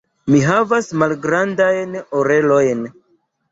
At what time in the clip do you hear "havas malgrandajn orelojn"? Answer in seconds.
0.45-2.85